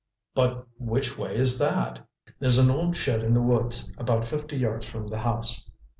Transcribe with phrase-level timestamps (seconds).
[0.33, 1.99] "But which way is that?"
[2.39, 5.63] "There's an old shed in the woods about fifty yards from the house.